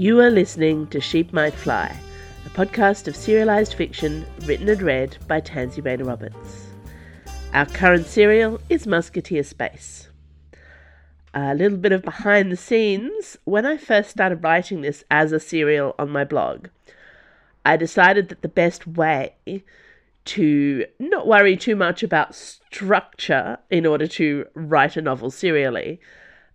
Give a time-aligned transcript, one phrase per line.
[0.00, 1.94] You are listening to Sheep Might Fly,
[2.46, 6.68] a podcast of serialized fiction written and read by Tansy Rayner Roberts.
[7.52, 10.08] Our current serial is Musketeer Space.
[11.34, 15.38] A little bit of behind the scenes when I first started writing this as a
[15.38, 16.68] serial on my blog,
[17.66, 19.34] I decided that the best way
[20.24, 26.00] to not worry too much about structure in order to write a novel serially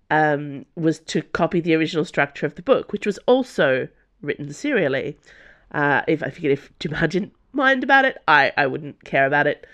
[0.10, 3.88] um, was to copy the original structure of the book, which was also
[4.22, 5.18] written serially.
[5.72, 9.48] Uh, if I forget if Dumas didn't mind about it, I, I wouldn't care about
[9.48, 9.66] it.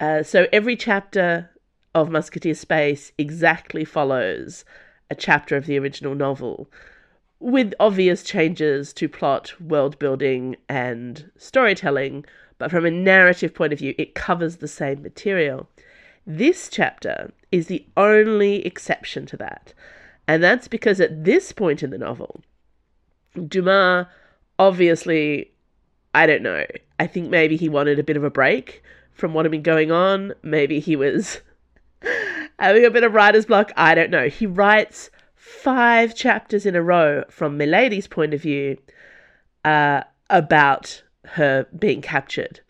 [0.00, 1.50] Uh, so every chapter
[1.94, 4.64] of Musketeer Space exactly follows
[5.10, 6.68] a chapter of the original novel,
[7.38, 12.24] with obvious changes to plot, world building, and storytelling.
[12.58, 15.68] But from a narrative point of view, it covers the same material.
[16.26, 19.74] This chapter is the only exception to that.
[20.26, 22.40] And that's because at this point in the novel,
[23.48, 24.06] Dumas
[24.58, 25.52] obviously,
[26.14, 26.64] I don't know,
[26.98, 29.90] I think maybe he wanted a bit of a break from what had been going
[29.90, 30.32] on.
[30.42, 31.40] Maybe he was
[32.58, 33.72] having a bit of writer's block.
[33.76, 34.28] I don't know.
[34.28, 38.78] He writes five chapters in a row from Milady's point of view
[39.64, 42.60] uh, about her being captured,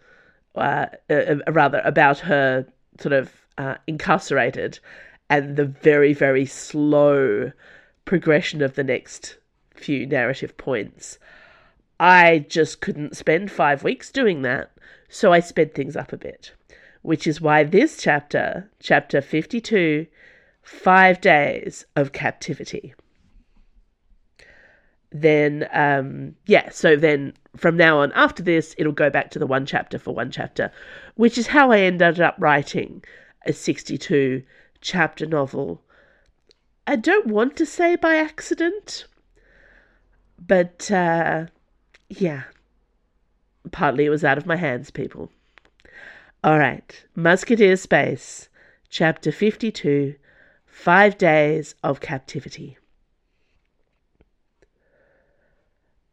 [0.54, 2.66] uh, uh, rather, about her
[3.00, 4.78] sort of uh, incarcerated
[5.30, 7.52] and the very, very slow
[8.04, 9.38] progression of the next
[9.74, 11.18] few narrative points.
[11.98, 14.70] I just couldn't spend five weeks doing that,
[15.08, 16.52] so I sped things up a bit,
[17.02, 20.06] which is why this chapter, chapter 52,
[20.62, 22.94] Five Days of Captivity.
[25.12, 29.46] Then, um, yeah, so then from now on, after this, it'll go back to the
[29.46, 30.72] one chapter for one chapter,
[31.14, 33.04] which is how I ended up writing
[33.46, 34.42] a 62
[34.80, 35.82] chapter novel.
[36.86, 39.06] I don't want to say by accident,
[40.38, 41.46] but uh,
[42.08, 42.44] yeah,
[43.72, 45.30] partly it was out of my hands, people.
[46.42, 48.48] All right, Musketeer Space,
[48.90, 50.16] chapter 52
[50.66, 52.76] Five Days of Captivity.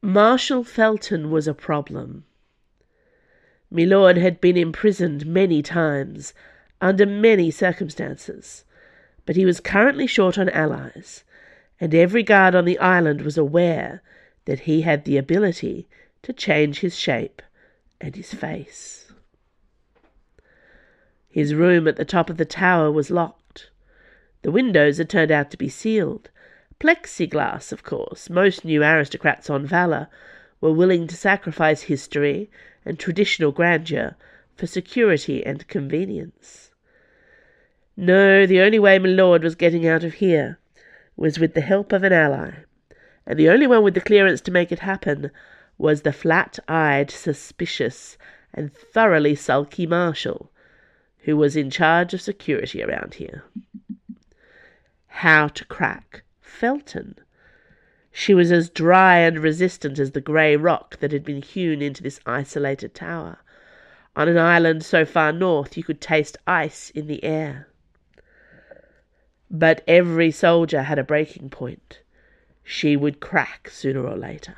[0.02, 2.24] Marshal Felton was a problem.
[3.70, 6.34] Milord had been imprisoned many times
[6.82, 8.66] under many circumstances,
[9.26, 11.24] but he was currently short on allies,
[11.80, 14.02] and every guard on the island was aware
[14.46, 15.88] that he had the ability
[16.24, 17.42] to change his shape
[18.00, 19.12] and his face.
[21.30, 23.70] His room at the top of the tower was locked.
[24.42, 26.30] The windows had turned out to be sealed.
[26.80, 28.30] Plexiglass, of course.
[28.30, 30.08] Most new aristocrats on Valor
[30.60, 32.50] were willing to sacrifice history
[32.84, 34.16] and traditional grandeur
[34.56, 36.71] for security and convenience.
[38.04, 40.58] No, the only way Milord was getting out of here
[41.16, 42.52] was with the help of an ally,
[43.28, 45.30] and the only one with the clearance to make it happen
[45.78, 48.18] was the flat-eyed, suspicious,
[48.56, 50.52] and thoroughly sulky Marshal,
[51.26, 53.44] who was in charge of security around here.
[55.06, 57.20] How to crack Felton?
[58.12, 62.02] She was as dry and resistant as the grey rock that had been hewn into
[62.02, 63.38] this isolated tower.
[64.16, 67.68] On an island so far north you could taste ice in the air.
[69.54, 72.00] But every soldier had a breaking point.
[72.64, 74.56] She would crack sooner or later.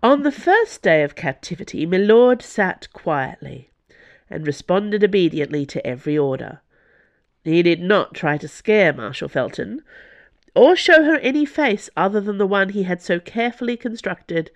[0.00, 3.70] On the first day of captivity, Milord sat quietly
[4.30, 6.60] and responded obediently to every order.
[7.42, 9.82] He did not try to scare Marshal Felton,
[10.54, 14.52] or show her any face other than the one he had so carefully constructed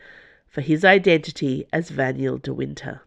[0.47, 3.01] for his identity as Vaniel de Winter,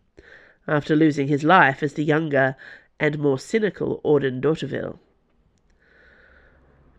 [0.67, 2.57] after losing his life as the younger
[2.99, 4.99] and more cynical Auden d'Hauteville.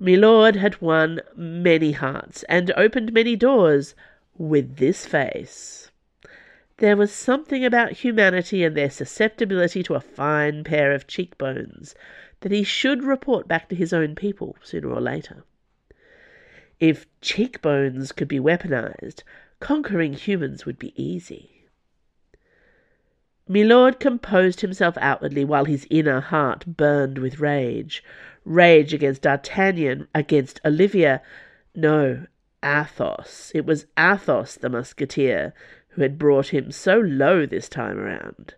[0.03, 3.95] Milord had won many hearts and opened many doors
[4.37, 5.93] with this face.
[6.79, 11.95] There was something about humanity and their susceptibility to a fine pair of cheekbones
[12.41, 15.45] that he should report back to his own people sooner or later.
[16.81, 19.23] If cheekbones could be weaponized,
[19.61, 21.69] conquering humans would be easy.
[23.47, 28.03] Milord composed himself outwardly while his inner heart burned with rage,
[28.45, 31.23] rage against D'Artagnan, against Olivia.
[31.75, 32.27] No,
[32.65, 33.53] Athos.
[33.55, 35.53] It was Athos the musketeer
[35.91, 38.55] who had brought him so low this time around.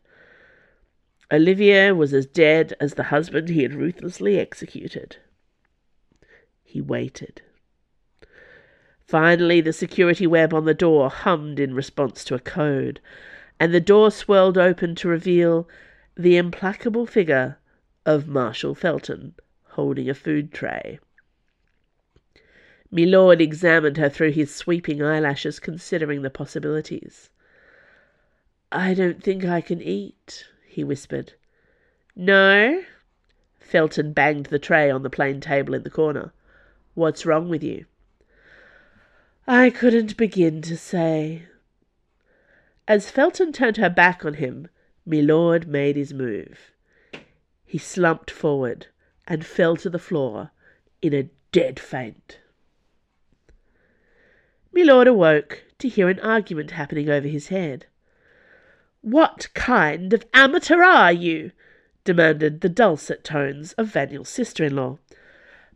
[1.32, 5.16] Olivier was as dead as the husband he had ruthlessly executed.
[6.62, 7.42] He waited.
[9.06, 13.00] Finally, the security web on the door hummed in response to a code,
[13.58, 15.68] and the door swirled open to reveal
[16.16, 17.58] the implacable figure
[18.06, 19.34] of Marshal Felton
[19.74, 21.00] holding a food tray.
[22.92, 27.28] Milord examined her through his sweeping eyelashes, considering the possibilities.
[28.70, 31.32] I don't think I can eat, he whispered.
[32.14, 32.84] No?
[33.58, 36.32] Felton banged the tray on the plain table in the corner.
[36.94, 37.86] What's wrong with you?
[39.48, 41.46] I couldn't begin to say.
[42.86, 44.68] As Felton turned her back on him,
[45.04, 46.70] Milord made his move.
[47.64, 48.86] He slumped forward
[49.26, 50.50] and fell to the floor
[51.00, 52.40] in a dead faint.
[54.72, 57.86] Milord awoke to hear an argument happening over his head.
[59.02, 61.52] What kind of amateur are you?
[62.04, 64.98] demanded the dulcet tones of Vaniel's sister-in-law.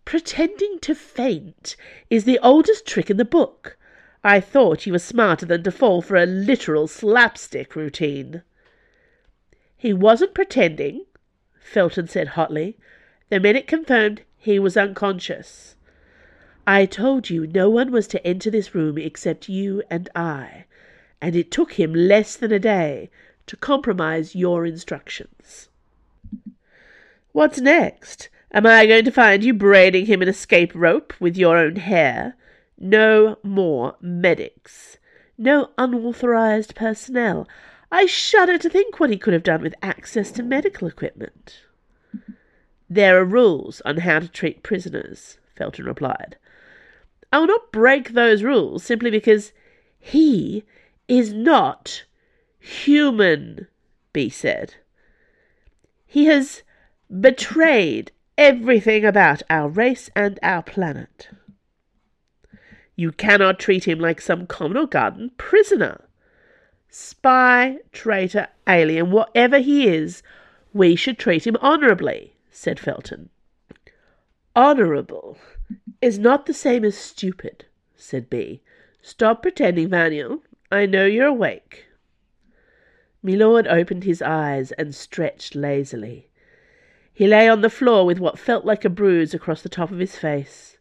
[0.05, 1.77] Pretending to faint
[2.11, 3.79] is the oldest trick in the book.
[4.25, 8.43] I thought you were smarter than to fall for a literal slapstick routine.
[9.77, 11.05] He wasn't pretending,
[11.61, 12.79] Felton said hotly.
[13.31, 15.77] The minute confirmed he was unconscious.
[16.67, 20.65] I told you no one was to enter this room except you and I,
[21.21, 23.11] and it took him less than a day
[23.47, 25.69] to compromise your instructions.
[27.33, 28.31] What's next?
[28.53, 32.35] Am I going to find you braiding him an escape rope with your own hair?
[32.79, 34.97] No more medics.
[35.37, 37.47] No unauthorized personnel.
[37.93, 41.61] I shudder to think what he could have done with access to medical equipment.
[42.91, 46.37] There are rules on how to treat prisoners, Felton replied.
[47.33, 49.53] I will not break those rules simply because
[49.99, 50.65] he
[51.07, 52.05] is not
[52.59, 53.67] human,
[54.13, 54.77] B said.
[56.07, 56.63] He has
[57.21, 61.29] betrayed everything about our race and our planet.
[62.97, 66.09] You cannot treat him like some common or garden prisoner.
[66.89, 70.23] Spy, traitor, alien, whatever he is,
[70.73, 73.29] we should treat him honourably, said Felton.
[74.57, 75.39] Honourable
[76.03, 78.63] is not the same as stupid, said B.
[79.01, 80.43] Stop pretending, Vaniel.
[80.69, 81.87] I know you're awake.
[83.23, 86.31] Milord opened his eyes and stretched lazily.
[87.15, 90.01] He lay on the floor with what felt like a bruise across the top of
[90.01, 90.79] his face.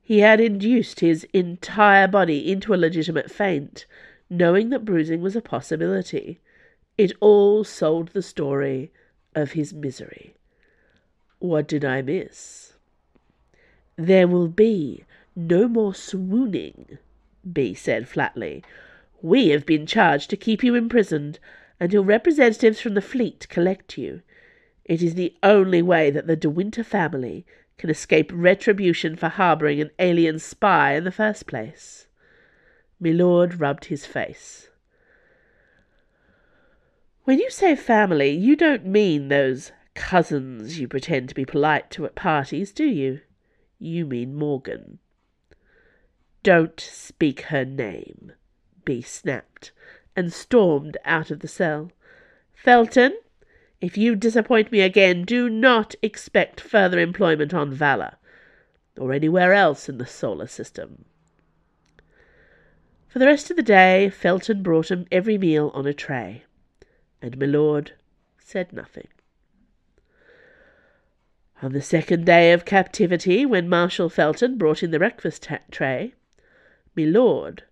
[0.00, 3.86] He had induced his entire body into a legitimate faint,
[4.28, 6.40] knowing that bruising was a possibility.
[6.98, 8.90] It all sold the story
[9.36, 10.34] of his misery.
[11.42, 12.74] What did I miss?
[13.96, 15.02] There will be
[15.34, 16.98] no more swooning,
[17.52, 18.62] B said flatly.
[19.22, 21.40] We have been charged to keep you imprisoned
[21.80, 24.22] until representatives from the fleet collect you.
[24.84, 27.44] It is the only way that the De Winter family
[27.76, 32.06] can escape retribution for harbouring an alien spy in the first place.
[33.00, 34.68] Milord rubbed his face.
[37.24, 42.04] When you say family, you don't mean those cousins you pretend to be polite to
[42.04, 43.20] at parties, do you?
[43.78, 44.98] You mean Morgan.
[46.42, 48.32] Don't speak her name,
[48.84, 49.72] B snapped,
[50.16, 51.90] and stormed out of the cell.
[52.52, 53.16] Felton,
[53.80, 58.16] if you disappoint me again, do not expect further employment on Valor,
[58.98, 61.04] or anywhere else in the solar system.
[63.08, 66.44] For the rest of the day, Felton brought him every meal on a tray,
[67.20, 67.92] and Milord
[68.38, 69.08] said nothing.
[71.62, 76.12] On the second day of captivity, when Marshal Felton brought in the breakfast tray,
[76.96, 77.62] Milord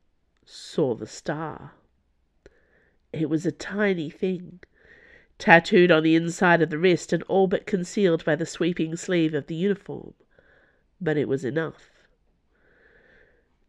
[0.44, 1.72] saw the star.
[3.12, 4.60] It was a tiny thing,
[5.38, 9.34] tattooed on the inside of the wrist and all but concealed by the sweeping sleeve
[9.34, 10.14] of the uniform,
[11.00, 11.90] but it was enough.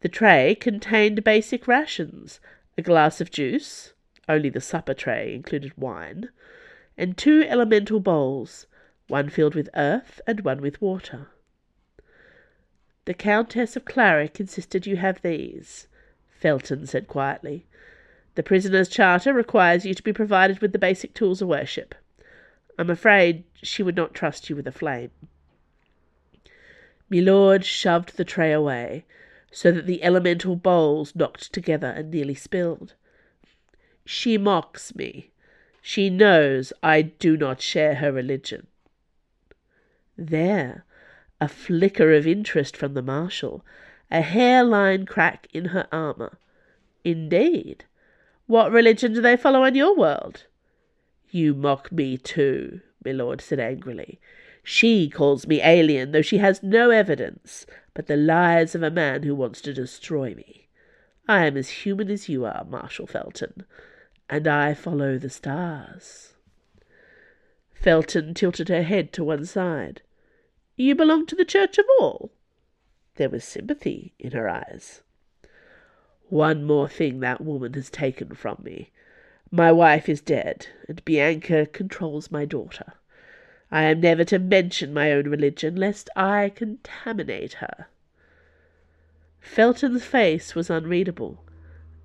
[0.01, 2.39] The tray contained basic rations,
[2.77, 3.93] a glass of juice,
[4.29, 6.29] only the supper tray included wine,
[6.95, 8.67] and two elemental bowls,
[9.11, 11.27] one filled with earth and one with water.
[13.03, 15.87] The Countess of Clarick insisted you have these,
[16.29, 17.65] Felton said quietly.
[18.35, 21.93] The prisoner's charter requires you to be provided with the basic tools of worship.
[22.79, 25.11] I'm afraid she would not trust you with a flame.
[27.09, 29.03] Milord shoved the tray away,
[29.51, 32.93] so that the elemental bowls knocked together and nearly spilled.
[34.05, 35.31] She mocks me.
[35.81, 38.67] She knows I do not share her religion.
[40.27, 40.85] There,
[41.39, 43.65] a flicker of interest from the Marshal,
[44.09, 46.37] a hairline crack in her armour.
[47.03, 47.85] Indeed.
[48.45, 50.45] What religion do they follow in your world?
[51.29, 54.19] You mock me too, Milord said angrily.
[54.63, 59.23] She calls me alien, though she has no evidence but the lies of a man
[59.23, 60.67] who wants to destroy me.
[61.27, 63.65] I am as human as you are, Marshal Felton,
[64.29, 66.33] and I follow the stars.
[67.73, 70.01] Felton tilted her head to one side.
[70.81, 72.31] You belong to the Church of All?
[73.17, 75.03] There was sympathy in her eyes.
[76.29, 78.89] One more thing that woman has taken from me.
[79.51, 82.93] My wife is dead, and Bianca controls my daughter.
[83.69, 87.85] I am never to mention my own religion, lest I contaminate her.
[89.39, 91.45] Felton's face was unreadable,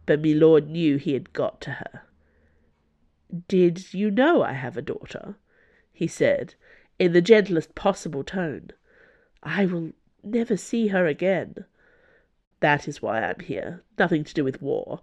[0.05, 2.03] but Milord knew he had got to her.
[3.49, 5.37] Did you know I have a daughter?
[5.95, 6.57] he said,
[6.99, 8.71] in the gentlest possible tone.
[9.43, 11.65] I will never see her again.
[12.61, 13.83] That is why I'm here.
[13.99, 15.01] Nothing to do with war,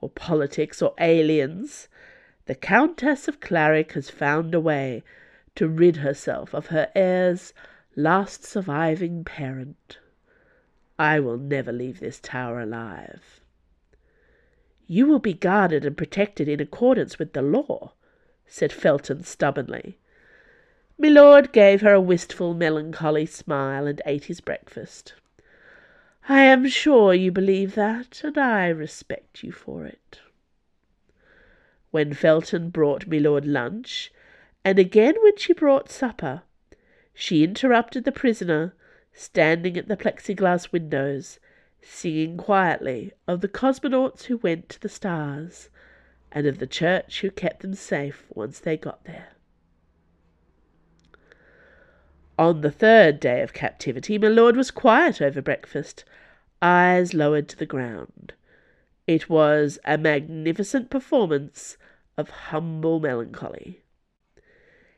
[0.00, 1.88] or politics, or aliens.
[2.46, 5.02] The Countess of Clarick has found a way
[5.54, 7.52] to rid herself of her heir's
[7.96, 9.98] last surviving parent.
[10.98, 13.40] I will never leave this tower alive.
[14.86, 17.92] You will be guarded and protected in accordance with the law,
[18.46, 19.98] said Felton stubbornly.
[20.98, 25.12] Milord gave her a wistful, melancholy smile and ate his breakfast.
[26.26, 30.20] I am sure you believe that, and I respect you for it.
[31.90, 34.10] When Felton brought Milord lunch,
[34.64, 36.42] and again when she brought supper,
[37.12, 38.74] she interrupted the prisoner,
[39.12, 41.38] standing at the plexiglass windows,
[41.82, 45.68] singing quietly of the cosmonauts who went to the stars,
[46.32, 49.35] and of the church who kept them safe once they got there.
[52.38, 56.04] On the third day of captivity, Milord was quiet over breakfast,
[56.60, 58.34] eyes lowered to the ground.
[59.06, 61.78] It was a magnificent performance
[62.18, 63.82] of humble melancholy.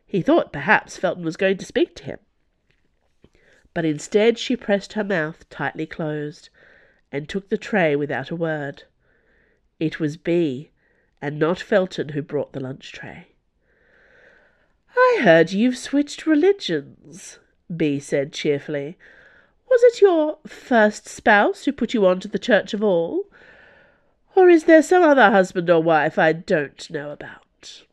[0.05, 2.19] He thought perhaps Felton was going to speak to him.
[3.73, 6.49] But instead she pressed her mouth tightly closed,
[7.13, 8.83] and took the tray without a word.
[9.79, 10.71] It was Bee,
[11.23, 13.29] and not Felton, who brought the lunch tray.
[14.99, 17.39] I heard you've switched religions,
[17.75, 18.99] B said cheerfully.
[19.71, 23.27] Was it your first spouse who put you on to the Church of All?
[24.35, 27.85] Or is there some other husband or wife I don't know about?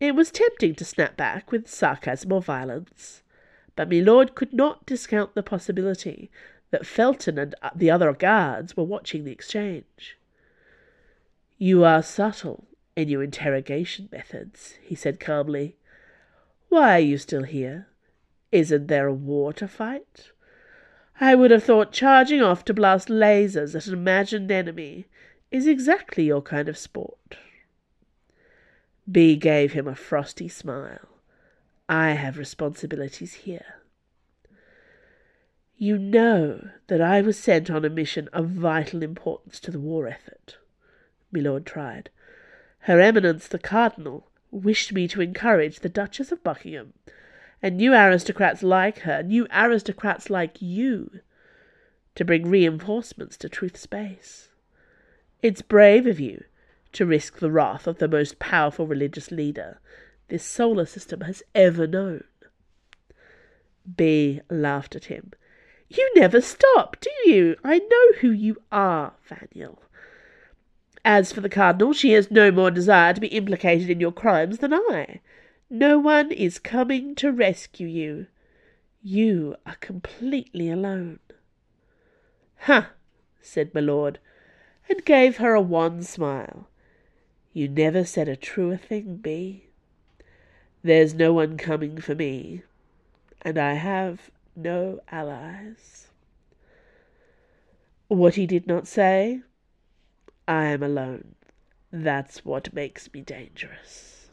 [0.00, 3.22] It was tempting to snap back with sarcasm or violence,
[3.74, 6.30] but Milord could not discount the possibility
[6.70, 10.16] that Felton and uh, the other guards were watching the exchange.
[11.56, 15.76] You are subtle in your interrogation methods, he said calmly.
[16.68, 17.88] Why are you still here?
[18.52, 20.32] Isn't there a war to fight?
[21.20, 25.06] I would have thought charging off to blast lasers at an imagined enemy
[25.50, 27.38] is exactly your kind of sport.
[29.10, 31.08] B gave him a frosty smile.
[31.88, 33.76] I have responsibilities here.
[35.76, 40.06] You know that I was sent on a mission of vital importance to the war
[40.06, 40.58] effort.
[41.32, 42.10] Milord tried.
[42.80, 46.94] Her Eminence the Cardinal wished me to encourage the Duchess of Buckingham,
[47.62, 51.20] and new aristocrats like her, new aristocrats like you,
[52.14, 54.48] to bring reinforcements to Truth's base.
[55.42, 56.44] It's brave of you
[56.92, 59.78] to risk the wrath of the most powerful religious leader
[60.28, 62.24] this solar system has ever known.
[63.96, 65.32] B laughed at him.
[65.88, 67.56] You never stop, do you?
[67.64, 69.78] I know who you are, Vaniel.
[71.04, 74.58] As for the Cardinal, she has no more desire to be implicated in your crimes
[74.58, 75.20] than I.
[75.70, 78.26] No one is coming to rescue you.
[79.02, 81.20] You are completely alone.
[82.62, 82.92] Ha!
[83.40, 84.18] said Milord,
[84.88, 86.68] and gave her a wan smile.
[87.52, 89.64] You never said a truer thing, Bee.
[90.82, 92.62] There's no one coming for me,
[93.42, 96.08] and I have no allies.
[98.08, 99.42] What he did not say
[100.48, 101.34] I am alone.
[101.92, 104.30] That's what makes me dangerous.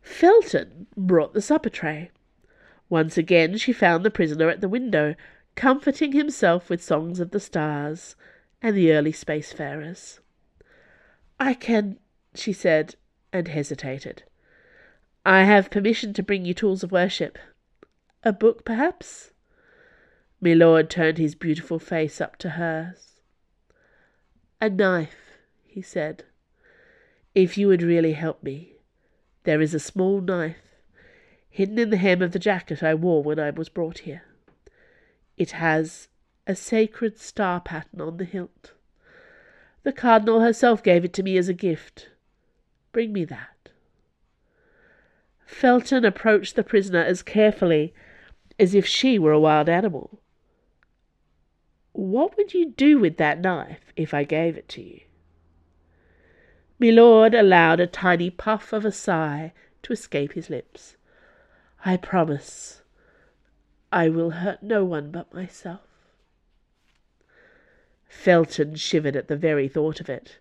[0.00, 2.10] Felton brought the supper tray.
[2.88, 5.14] Once again she found the prisoner at the window,
[5.54, 8.16] comforting himself with songs of the stars
[8.62, 10.20] and the early spacefarers.
[11.38, 11.98] I can,
[12.34, 12.94] she said,
[13.34, 14.22] and hesitated.
[15.26, 17.38] I have permission to bring you tools of worship.
[18.22, 19.32] A book, perhaps?
[20.40, 23.20] Milord turned his beautiful face up to hers.
[24.60, 26.24] A knife, he said.
[27.34, 28.74] If you would really help me,
[29.44, 30.56] there is a small knife
[31.48, 34.24] hidden in the hem of the jacket I wore when I was brought here.
[35.38, 36.08] It has
[36.46, 38.72] a sacred star pattern on the hilt.
[39.82, 42.10] The Cardinal herself gave it to me as a gift.
[42.92, 43.70] Bring me that.
[45.46, 47.94] Felton approached the prisoner as carefully
[48.58, 50.20] as if she were a wild animal.
[51.96, 55.00] What would you do with that knife if I gave it to you?
[56.78, 60.96] Milord allowed a tiny puff of a sigh to escape his lips.
[61.86, 62.82] I promise.
[63.90, 65.80] I will hurt no one but myself.
[68.06, 70.38] Felton shivered at the very thought of it.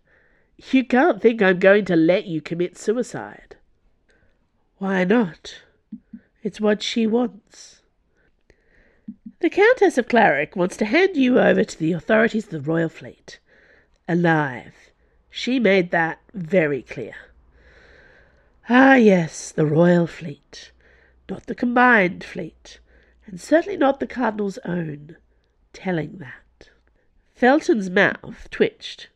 [0.71, 3.55] You can't think I'm going to let you commit suicide.
[4.77, 5.61] Why not?
[6.43, 7.81] It's what she wants.
[9.45, 12.89] The Countess of Clarick wants to hand you over to the authorities of the Royal
[12.89, 13.37] Fleet.
[14.07, 14.73] Alive.
[15.29, 17.13] She made that very clear.
[18.67, 20.71] Ah, yes, the Royal Fleet.
[21.29, 22.79] Not the combined fleet,
[23.27, 25.15] and certainly not the Cardinal's own.
[25.73, 26.71] Telling that.
[27.35, 29.09] Felton's mouth twitched.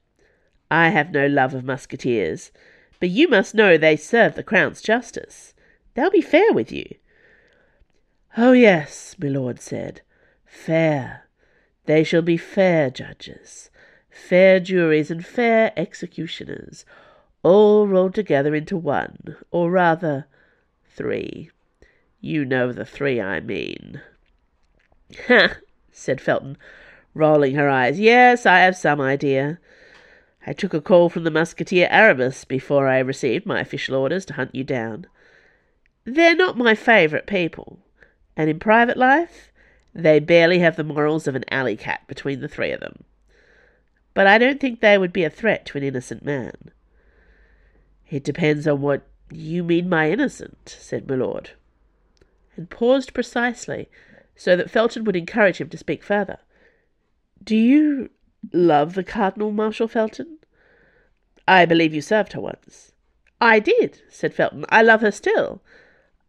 [0.69, 2.51] I have no love of musketeers,
[2.99, 5.55] but you must know they serve the Crown's justice.
[5.95, 6.97] They'll be fair with you.
[8.37, 10.01] Oh, yes, Milord said.
[10.49, 11.25] Fair.
[11.85, 13.69] They shall be fair judges,
[14.09, 16.85] fair juries, and fair executioners,
[17.43, 20.25] all rolled together into one, or rather,
[20.83, 21.51] three.
[22.19, 24.01] You know the three I mean.
[25.27, 25.57] Ha!
[25.91, 26.57] said Felton,
[27.13, 27.99] rolling her eyes.
[27.99, 29.59] Yes, I have some idea.
[30.45, 34.33] I took a call from the musketeer Aramis before I received my official orders to
[34.33, 35.05] hunt you down.
[36.05, 37.79] They're not my favourite people,
[38.35, 39.48] and in private life
[39.93, 43.03] they barely have the morals of an alley cat between the three of them.
[44.13, 46.71] But I don't think they would be a threat to an innocent man.
[48.09, 51.51] It depends on what you mean by innocent, said Milord,
[52.55, 53.87] and paused precisely
[54.35, 56.39] so that Felton would encourage him to speak further.
[57.43, 58.09] Do you
[58.51, 60.39] love the Cardinal, Marshal Felton?
[61.47, 62.91] I believe you served her once.
[63.41, 64.65] I did, said Felton.
[64.69, 65.61] I love her still.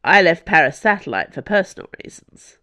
[0.04, 2.58] I left Paris Satellite for personal reasons.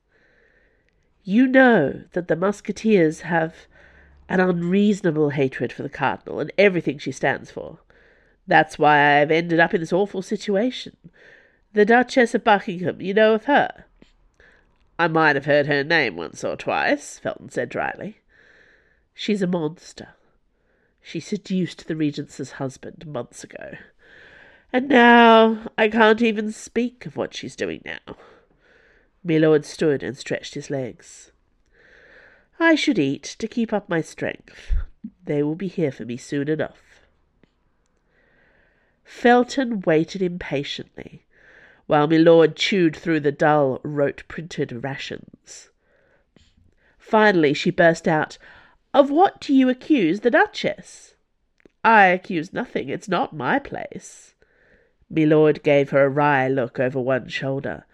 [1.30, 3.54] You know that the Musketeers have
[4.30, 7.80] an unreasonable hatred for the Cardinal and everything she stands for.
[8.48, 10.96] That's why I've ended up in this awful situation.
[11.74, 13.84] The Duchess of Buckingham, you know of her?
[14.98, 18.20] I might have heard her name once or twice, Felton said dryly.
[19.14, 20.16] She's a monster.
[21.02, 23.74] She seduced the Regent's husband months ago.
[24.72, 28.16] And now I can't even speak of what she's doing now.
[29.28, 31.32] Milord stood and stretched his legs.
[32.62, 34.72] I should eat to keep up my strength.
[35.26, 37.02] They will be here for me soon enough.
[39.04, 41.26] Felton waited impatiently,
[41.88, 45.72] while Milord chewed through the dull, rote-printed rations.
[46.98, 48.38] Finally she burst out,
[48.94, 51.16] Of what do you accuse the Duchess?
[51.84, 52.88] I accuse nothing.
[52.88, 54.36] It's not my place.
[55.10, 57.86] Milord gave her a wry look over one shoulder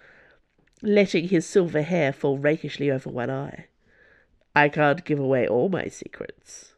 [0.83, 3.65] letting his silver hair fall rakishly over one eye.
[4.55, 6.73] I can't give away all my secrets.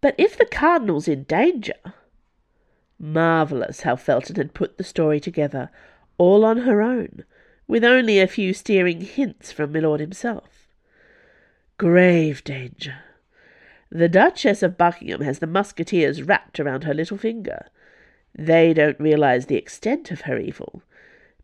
[0.00, 1.74] But if the Cardinal's in danger...
[2.98, 5.70] Marvellous how Felton had put the story together,
[6.16, 7.24] all on her own,
[7.68, 10.68] with only a few steering hints from Milord himself.
[11.76, 13.00] Grave danger.
[13.90, 17.66] The Duchess of Buckingham has the musketeers wrapped around her little finger.
[18.34, 20.82] They don't realize the extent of her evil,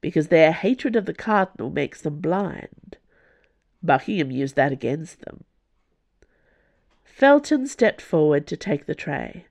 [0.03, 2.99] because their hatred of the cardinal makes them blind.
[3.83, 5.45] Buckingham used that against them.
[7.05, 9.47] Felton stepped forward to take the tray.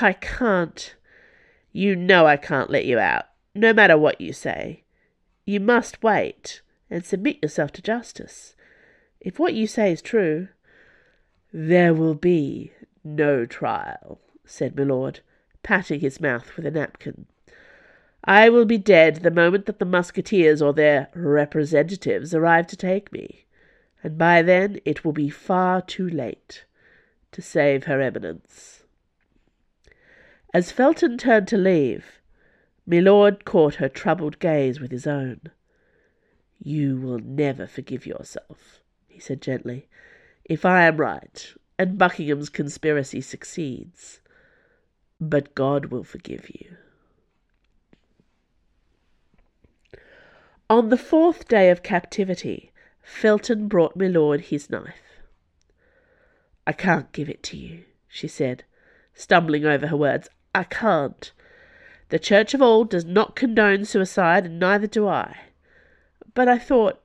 [0.00, 0.94] I can't.
[1.72, 4.84] You know I can't let you out, no matter what you say.
[5.44, 8.54] You must wait and submit yourself to justice.
[9.20, 10.48] If what you say is true,
[11.52, 15.20] there will be no trial, said Milord,
[15.62, 17.26] patting his mouth with a napkin.
[18.26, 23.12] I will be dead the moment that the musketeers or their representatives arrive to take
[23.12, 23.46] me,
[24.02, 26.64] and by then it will be far too late
[27.30, 28.82] to save her eminence.
[30.52, 32.20] As Felton turned to leave,
[32.84, 35.40] Milord caught her troubled gaze with his own.
[36.58, 39.88] You will never forgive yourself, he said gently,
[40.44, 44.20] if I am right and Buckingham's conspiracy succeeds.
[45.20, 46.76] But God will forgive you.
[50.68, 55.20] On the fourth day of captivity, Felton brought Milord his knife.
[56.66, 58.64] I can't give it to you, she said,
[59.14, 60.28] stumbling over her words.
[60.52, 61.30] I can't.
[62.08, 65.36] The Church of All does not condone suicide, and neither do I.
[66.34, 67.00] But I thought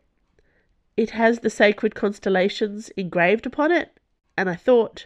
[0.97, 3.91] it has the sacred constellations engraved upon it,
[4.35, 5.05] and I thought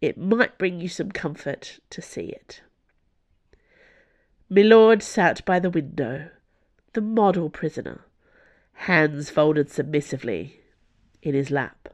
[0.00, 2.62] it might bring you some comfort to see it.
[4.50, 6.30] Milord sat by the window,
[6.96, 8.00] the model prisoner,
[8.72, 10.62] hands folded submissively
[11.20, 11.90] in his lap.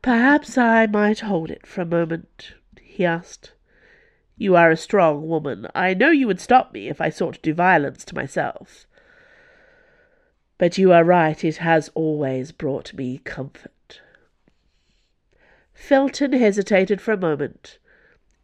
[0.00, 3.52] Perhaps I might hold it for a moment, he asked.
[4.38, 5.66] You are a strong woman.
[5.74, 8.86] I know you would stop me if I sought to do violence to myself.
[10.56, 14.00] But you are right, it has always brought me comfort.
[15.74, 17.76] Felton hesitated for a moment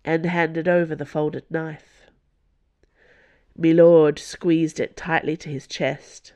[0.04, 1.95] and handed over the folded knife.
[3.56, 6.32] Milord squeezed it tightly to his chest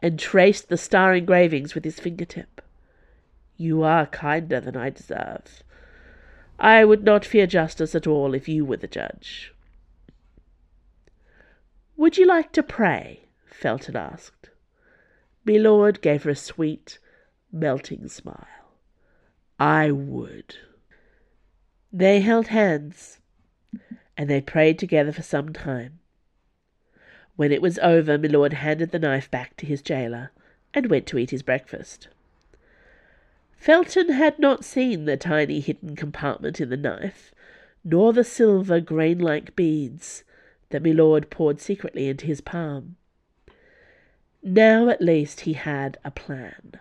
[0.00, 2.60] and traced the star engravings with his fingertip.
[3.56, 5.62] You are kinder than I deserve.
[6.58, 9.52] I would not fear justice at all if you were the judge.
[11.96, 13.24] Would you like to pray?
[13.46, 14.50] Felton asked.
[15.44, 16.98] Milord gave her a sweet,
[17.50, 18.46] melting smile.
[19.58, 20.56] I would.
[21.92, 23.17] They held hands,
[24.18, 26.00] and they prayed together for some time.
[27.36, 30.32] When it was over, Milord handed the knife back to his jailer
[30.74, 32.08] and went to eat his breakfast.
[33.56, 37.32] Felton had not seen the tiny hidden compartment in the knife,
[37.84, 40.24] nor the silver grain-like beads
[40.70, 42.96] that Milord poured secretly into his palm.
[44.42, 46.72] Now at least he had a plan.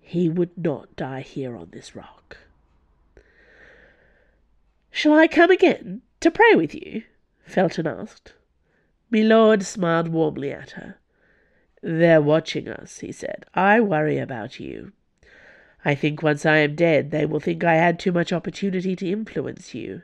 [0.00, 2.38] He would not die here on this rock.
[4.90, 7.02] Shall I come again to pray with you?
[7.44, 8.34] Felton asked.
[9.10, 10.96] Milord smiled warmly at her.
[11.82, 13.44] They're watching us, he said.
[13.54, 14.92] I worry about you.
[15.84, 19.10] I think once I am dead, they will think I had too much opportunity to
[19.10, 20.02] influence you.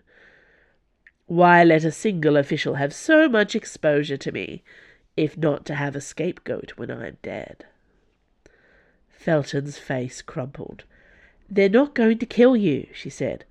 [1.26, 4.62] Why let a single official have so much exposure to me,
[5.16, 7.66] if not to have a scapegoat when I am dead?
[9.10, 10.84] Felton's face crumpled.
[11.48, 13.44] They're not going to kill you, she said.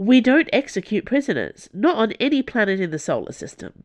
[0.00, 3.84] We don't execute prisoners, not on any planet in the solar system.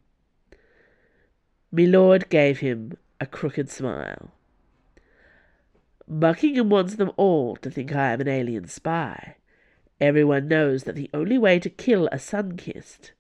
[1.73, 4.31] Milord gave him a crooked smile.
[6.07, 9.35] Buckingham wants them all to think I am an alien spy.
[9.99, 13.11] Everyone knows that the only way to kill a sun-kissed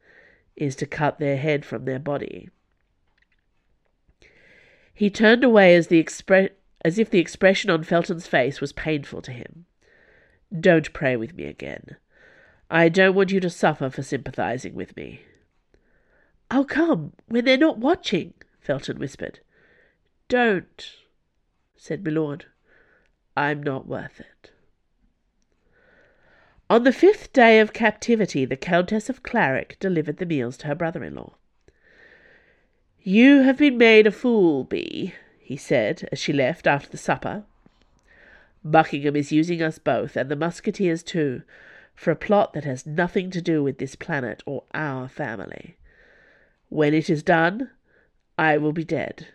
[0.55, 2.49] is to cut their head from their body.
[4.93, 6.51] He turned away as, the expre-
[6.85, 9.65] as if the expression on Felton's face was painful to him.
[10.57, 11.97] Don't pray with me again.
[12.69, 15.21] I don't want you to suffer for sympathizing with me.
[16.49, 19.39] I'll come when they're not watching, Felton whispered.
[20.27, 20.95] Don't,
[21.75, 22.45] said Milord.
[23.37, 24.51] I'm not worth it.
[26.67, 30.75] On the fifth day of captivity, the Countess of Clarick delivered the meals to her
[30.75, 31.33] brother-in-law.
[33.03, 37.43] You have been made a fool, Bee, he said as she left after the supper.
[38.63, 41.43] Buckingham is using us both, and the musketeers too,
[41.95, 45.77] for a plot that has nothing to do with this planet or our family.
[46.69, 47.71] When it is done,
[48.37, 49.27] I will be dead,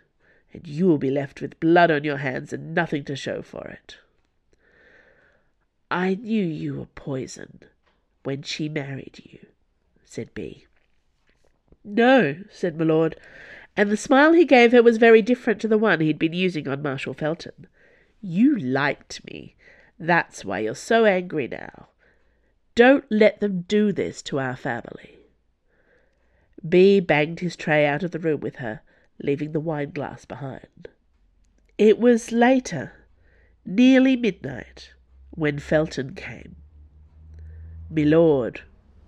[0.53, 3.67] and you will be left with blood on your hands and nothing to show for
[3.67, 3.97] it.
[5.89, 7.63] I knew you were poison
[8.23, 9.39] when she married you,
[10.05, 10.67] said B.
[11.83, 13.15] No, said Milord,
[13.75, 16.67] and the smile he gave her was very different to the one he'd been using
[16.67, 17.67] on Marshal Felton.
[18.21, 19.55] You liked me.
[19.97, 21.87] That's why you're so angry now.
[22.75, 25.17] Don't let them do this to our family.
[26.67, 28.81] B banged his tray out of the room with her
[29.23, 30.87] leaving the wine glass behind.
[31.77, 32.93] It was later,
[33.65, 34.93] nearly midnight,
[35.31, 36.55] when Felton came.
[37.89, 38.61] Milord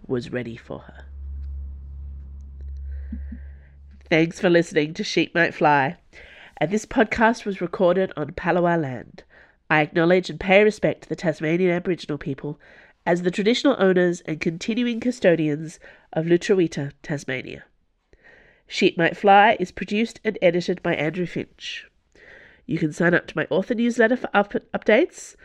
[0.05, 1.05] was ready for her.
[4.09, 5.97] Thanks for listening to Sheep Might Fly.
[6.57, 9.23] And this podcast was recorded on Palawa land.
[9.69, 12.59] I acknowledge and pay respect to the Tasmanian Aboriginal people
[13.05, 15.79] as the traditional owners and continuing custodians
[16.13, 17.63] of Lutruwita, Tasmania.
[18.67, 21.85] Sheep Might Fly is produced and edited by Andrew Finch.
[22.65, 25.35] You can sign up to my author newsletter for up- updates.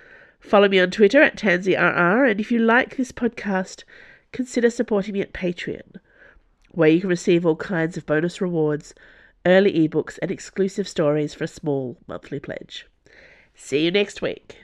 [0.41, 3.83] Follow me on Twitter at TansyRR, and if you like this podcast,
[4.33, 5.97] consider supporting me at Patreon,
[6.71, 8.95] where you can receive all kinds of bonus rewards,
[9.45, 12.87] early ebooks, and exclusive stories for a small monthly pledge.
[13.55, 14.59] See you next week.